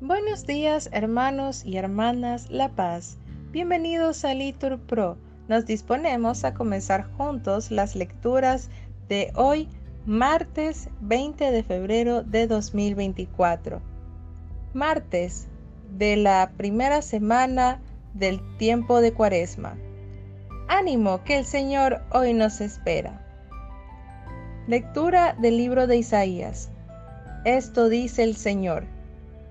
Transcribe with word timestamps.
Buenos 0.00 0.46
días 0.46 0.88
hermanos 0.92 1.64
y 1.64 1.78
hermanas 1.78 2.50
La 2.50 2.68
Paz. 2.68 3.18
Bienvenidos 3.50 4.24
a 4.24 4.34
Litur 4.34 4.78
Pro. 4.78 5.16
Nos 5.48 5.66
disponemos 5.66 6.44
a 6.44 6.54
comenzar 6.54 7.10
juntos 7.16 7.70
las 7.70 7.96
lecturas 7.96 8.70
de 9.08 9.32
hoy, 9.34 9.68
martes 10.04 10.88
20 11.00 11.50
de 11.50 11.62
febrero 11.62 12.22
de 12.22 12.46
2024. 12.46 13.80
Martes 14.74 15.48
de 15.96 16.16
la 16.16 16.52
primera 16.56 17.02
semana 17.02 17.80
del 18.14 18.40
tiempo 18.58 19.00
de 19.00 19.12
Cuaresma. 19.12 19.76
Ánimo 20.68 21.24
que 21.24 21.38
el 21.38 21.44
Señor 21.44 22.02
hoy 22.12 22.32
nos 22.34 22.60
espera. 22.60 23.25
Lectura 24.68 25.36
del 25.38 25.58
libro 25.58 25.86
de 25.86 25.98
Isaías. 25.98 26.70
Esto 27.44 27.88
dice 27.88 28.24
el 28.24 28.34
Señor 28.34 28.82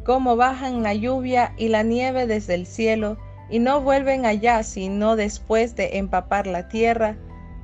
cómo 0.03 0.35
bajan 0.35 0.83
la 0.83 0.93
lluvia 0.93 1.53
y 1.57 1.69
la 1.69 1.83
nieve 1.83 2.27
desde 2.27 2.53
el 2.53 2.65
cielo, 2.65 3.17
y 3.49 3.59
no 3.59 3.79
vuelven 3.79 4.25
allá 4.25 4.61
sino 4.63 5.15
después 5.15 5.77
de 5.77 5.99
empapar 5.99 6.47
la 6.47 6.67
tierra, 6.67 7.15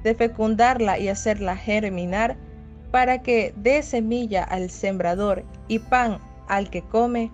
de 0.05 0.15
fecundarla 0.15 0.97
y 0.97 1.09
hacerla 1.09 1.57
germinar, 1.57 2.37
para 2.89 3.21
que 3.21 3.53
dé 3.57 3.83
semilla 3.83 4.45
al 4.45 4.69
sembrador 4.69 5.43
y 5.67 5.79
pan 5.79 6.19
al 6.47 6.69
que 6.69 6.83
come, 6.83 7.31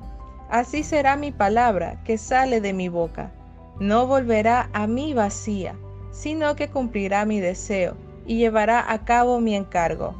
así 0.49 0.81
será 0.81 1.15
mi 1.15 1.31
palabra 1.31 2.01
que 2.05 2.17
sale 2.17 2.59
de 2.59 2.73
mi 2.73 2.89
boca. 2.89 3.31
No 3.79 4.07
volverá 4.07 4.71
a 4.73 4.87
mí 4.87 5.13
vacía, 5.13 5.75
sino 6.11 6.55
que 6.55 6.69
cumplirá 6.69 7.23
mi 7.25 7.39
deseo 7.39 8.06
y 8.27 8.37
llevará 8.37 8.91
a 8.91 9.05
cabo 9.05 9.39
mi 9.39 9.55
encargo. 9.55 10.13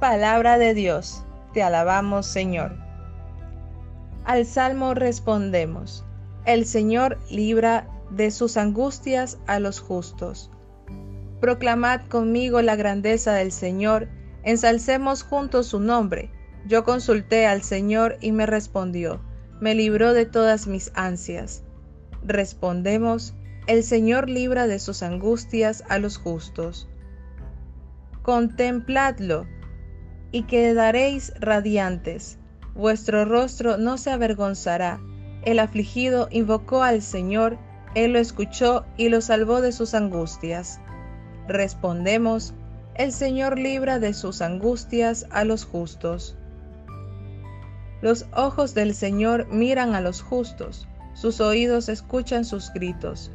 Palabra 0.00 0.58
de 0.58 0.74
Dios, 0.74 1.24
te 1.54 1.62
alabamos 1.62 2.26
Señor. 2.26 2.76
Al 4.24 4.44
salmo 4.44 4.92
respondemos, 4.92 6.04
el 6.44 6.66
Señor 6.66 7.18
libra 7.30 7.88
de 8.10 8.30
sus 8.30 8.56
angustias 8.56 9.38
a 9.46 9.60
los 9.60 9.80
justos. 9.80 10.50
Proclamad 11.40 12.02
conmigo 12.08 12.60
la 12.60 12.76
grandeza 12.76 13.32
del 13.32 13.52
Señor, 13.52 14.08
ensalcemos 14.42 15.22
juntos 15.22 15.68
su 15.68 15.80
nombre. 15.80 16.30
Yo 16.66 16.84
consulté 16.84 17.46
al 17.46 17.62
Señor 17.62 18.18
y 18.20 18.32
me 18.32 18.44
respondió, 18.44 19.20
me 19.60 19.74
libró 19.74 20.12
de 20.12 20.26
todas 20.26 20.66
mis 20.66 20.90
ansias. 20.94 21.62
Respondemos, 22.24 23.34
el 23.66 23.84
Señor 23.84 24.28
libra 24.28 24.66
de 24.66 24.78
sus 24.78 25.02
angustias 25.02 25.84
a 25.88 25.98
los 25.98 26.18
justos. 26.18 26.88
Contempladlo 28.28 29.46
y 30.32 30.42
quedaréis 30.42 31.32
radiantes 31.40 32.38
vuestro 32.74 33.24
rostro 33.24 33.78
no 33.78 33.96
se 33.96 34.10
avergonzará. 34.10 35.00
El 35.46 35.58
afligido 35.58 36.28
invocó 36.30 36.82
al 36.82 37.00
Señor, 37.00 37.56
Él 37.94 38.12
lo 38.12 38.18
escuchó 38.18 38.84
y 38.98 39.08
lo 39.08 39.22
salvó 39.22 39.62
de 39.62 39.72
sus 39.72 39.94
angustias. 39.94 40.78
Respondemos, 41.46 42.52
el 42.96 43.12
Señor 43.12 43.58
libra 43.58 43.98
de 43.98 44.12
sus 44.12 44.42
angustias 44.42 45.24
a 45.30 45.44
los 45.44 45.64
justos. 45.64 46.36
Los 48.02 48.26
ojos 48.36 48.74
del 48.74 48.92
Señor 48.92 49.46
miran 49.50 49.94
a 49.94 50.02
los 50.02 50.20
justos, 50.20 50.86
sus 51.14 51.40
oídos 51.40 51.88
escuchan 51.88 52.44
sus 52.44 52.74
gritos, 52.74 53.32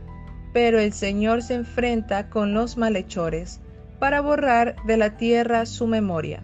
pero 0.53 0.79
el 0.79 0.93
Señor 0.93 1.41
se 1.41 1.55
enfrenta 1.55 2.29
con 2.29 2.53
los 2.53 2.77
malhechores 2.77 3.59
para 4.03 4.19
borrar 4.19 4.75
de 4.85 4.97
la 4.97 5.15
tierra 5.15 5.65
su 5.65 5.87
memoria. 5.87 6.43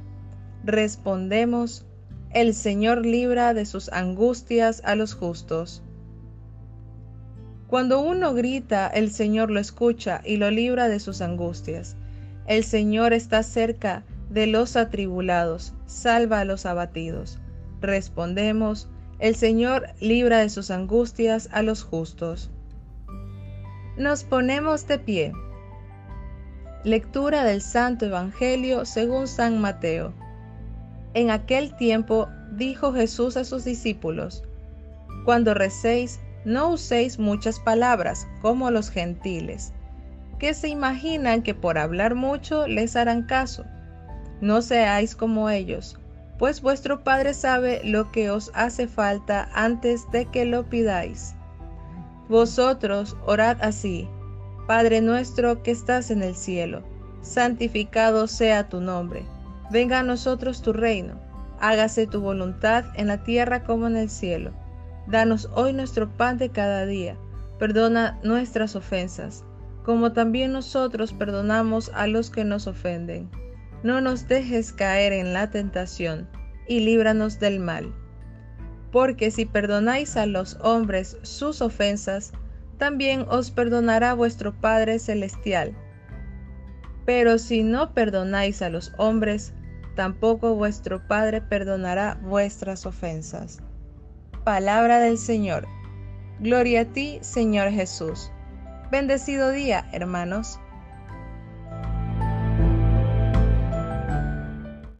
Respondemos, 0.63 1.85
el 2.31 2.53
Señor 2.53 3.05
libra 3.05 3.53
de 3.53 3.65
sus 3.65 3.89
angustias 3.91 4.81
a 4.85 4.95
los 4.95 5.13
justos. 5.13 5.83
Cuando 7.67 7.99
uno 7.99 8.33
grita, 8.33 8.87
el 8.87 9.11
Señor 9.11 9.51
lo 9.51 9.59
escucha 9.59 10.21
y 10.23 10.37
lo 10.37 10.49
libra 10.51 10.87
de 10.87 11.01
sus 11.01 11.19
angustias. 11.19 11.97
El 12.47 12.63
Señor 12.63 13.11
está 13.11 13.43
cerca 13.43 14.05
de 14.29 14.47
los 14.47 14.77
atribulados, 14.77 15.73
salva 15.85 16.39
a 16.39 16.45
los 16.45 16.65
abatidos. 16.65 17.39
Respondemos, 17.81 18.87
el 19.19 19.35
Señor 19.35 19.87
libra 19.99 20.37
de 20.37 20.49
sus 20.49 20.71
angustias 20.71 21.49
a 21.51 21.61
los 21.61 21.83
justos. 21.83 22.51
Nos 23.97 24.23
ponemos 24.23 24.87
de 24.87 24.97
pie. 24.97 25.33
Lectura 26.85 27.43
del 27.43 27.61
Santo 27.61 28.05
Evangelio 28.05 28.85
según 28.85 29.27
San 29.27 29.59
Mateo. 29.59 30.13
En 31.13 31.29
aquel 31.29 31.75
tiempo 31.75 32.29
dijo 32.53 32.93
Jesús 32.93 33.35
a 33.35 33.43
sus 33.43 33.65
discípulos, 33.65 34.45
Cuando 35.25 35.53
recéis, 35.53 36.21
no 36.45 36.69
uséis 36.69 37.19
muchas 37.19 37.59
palabras 37.59 38.25
como 38.41 38.71
los 38.71 38.89
gentiles, 38.89 39.73
que 40.39 40.53
se 40.53 40.69
imaginan 40.69 41.43
que 41.43 41.53
por 41.53 41.77
hablar 41.77 42.15
mucho 42.15 42.65
les 42.65 42.95
harán 42.95 43.23
caso. 43.23 43.65
No 44.39 44.61
seáis 44.61 45.17
como 45.17 45.49
ellos, 45.49 45.99
pues 46.37 46.61
vuestro 46.61 47.03
Padre 47.03 47.33
sabe 47.33 47.81
lo 47.83 48.09
que 48.13 48.31
os 48.31 48.51
hace 48.53 48.87
falta 48.87 49.49
antes 49.53 50.09
de 50.11 50.27
que 50.27 50.45
lo 50.45 50.63
pidáis. 50.69 51.35
Vosotros 52.29 53.17
orad 53.25 53.57
así, 53.61 54.07
Padre 54.69 55.01
nuestro 55.01 55.63
que 55.63 55.71
estás 55.71 56.11
en 56.11 56.21
el 56.21 56.35
cielo, 56.35 56.83
santificado 57.23 58.27
sea 58.27 58.69
tu 58.69 58.79
nombre 58.79 59.25
Venga 59.71 59.97
a 59.97 60.03
nosotros 60.03 60.61
tu 60.61 60.73
reino, 60.73 61.19
hágase 61.59 62.05
tu 62.05 62.21
voluntad 62.21 62.85
en 62.93 63.07
la 63.07 63.23
tierra 63.23 63.63
como 63.63 63.87
en 63.87 63.97
el 63.97 64.11
cielo. 64.11 64.51
Danos 65.07 65.49
hoy 65.55 65.73
nuestro 65.73 66.07
pan 66.07 66.37
de 66.37 66.49
cada 66.49 66.85
día, 66.85 67.17
perdona 67.57 68.19
nuestras 68.23 68.75
ofensas, 68.75 69.43
como 69.83 70.11
también 70.11 70.53
nosotros 70.53 71.13
perdonamos 71.13 71.89
a 71.95 72.05
los 72.05 72.29
que 72.29 72.43
nos 72.43 72.67
ofenden. 72.67 73.27
No 73.81 74.01
nos 74.01 74.27
dejes 74.27 74.71
caer 74.71 75.13
en 75.13 75.33
la 75.33 75.49
tentación, 75.49 76.29
y 76.67 76.81
líbranos 76.81 77.39
del 77.39 77.59
mal. 77.59 77.91
Porque 78.91 79.31
si 79.31 79.47
perdonáis 79.47 80.15
a 80.15 80.27
los 80.27 80.59
hombres 80.61 81.17
sus 81.23 81.63
ofensas, 81.63 82.33
también 82.79 83.25
os 83.29 83.51
perdonará 83.51 84.15
vuestro 84.15 84.53
Padre 84.53 84.97
Celestial. 84.97 85.75
Pero 87.05 87.37
si 87.37 87.61
no 87.61 87.93
perdonáis 87.93 88.63
a 88.63 88.69
los 88.69 88.93
hombres, 88.97 89.53
tampoco 89.95 90.55
vuestro 90.55 91.05
Padre 91.07 91.41
perdonará 91.41 92.17
vuestras 92.23 92.85
ofensas. 92.85 93.59
Palabra 94.43 94.99
del 94.99 95.17
Señor. 95.17 95.67
Gloria 96.39 96.81
a 96.81 96.85
ti, 96.85 97.19
Señor 97.21 97.69
Jesús. 97.69 98.31
Bendecido 98.89 99.51
día, 99.51 99.87
hermanos. 99.91 100.59